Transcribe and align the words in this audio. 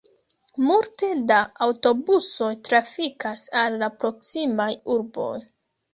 Multe 0.67 1.09
da 1.31 1.35
aŭtobusoj 1.65 2.49
trafikas 2.69 3.45
al 3.65 3.79
la 3.85 3.91
proksimaj 4.03 4.71
urboj. 4.95 5.33